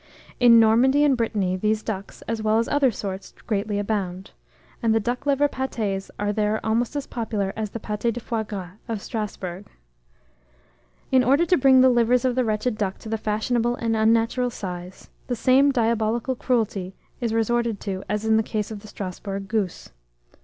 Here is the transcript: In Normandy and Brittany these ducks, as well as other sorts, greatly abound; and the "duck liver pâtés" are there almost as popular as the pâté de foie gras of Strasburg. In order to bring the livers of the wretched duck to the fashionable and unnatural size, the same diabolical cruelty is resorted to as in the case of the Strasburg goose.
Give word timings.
In 0.39 0.59
Normandy 0.59 1.03
and 1.03 1.15
Brittany 1.15 1.55
these 1.55 1.83
ducks, 1.83 2.23
as 2.23 2.41
well 2.41 2.57
as 2.57 2.67
other 2.67 2.89
sorts, 2.89 3.35
greatly 3.45 3.77
abound; 3.77 4.31
and 4.81 4.95
the 4.95 4.99
"duck 4.99 5.27
liver 5.27 5.47
pâtés" 5.47 6.09
are 6.17 6.33
there 6.33 6.59
almost 6.65 6.95
as 6.95 7.05
popular 7.05 7.53
as 7.55 7.69
the 7.69 7.79
pâté 7.79 8.11
de 8.11 8.19
foie 8.19 8.41
gras 8.41 8.71
of 8.87 8.99
Strasburg. 8.99 9.67
In 11.11 11.23
order 11.23 11.45
to 11.45 11.55
bring 11.55 11.81
the 11.81 11.89
livers 11.89 12.25
of 12.25 12.33
the 12.33 12.43
wretched 12.43 12.79
duck 12.79 12.97
to 12.97 13.09
the 13.09 13.15
fashionable 13.19 13.75
and 13.75 13.95
unnatural 13.95 14.49
size, 14.49 15.11
the 15.27 15.35
same 15.35 15.71
diabolical 15.71 16.33
cruelty 16.33 16.95
is 17.19 17.31
resorted 17.31 17.79
to 17.81 18.03
as 18.09 18.25
in 18.25 18.37
the 18.37 18.41
case 18.41 18.71
of 18.71 18.79
the 18.79 18.87
Strasburg 18.87 19.47
goose. 19.47 19.91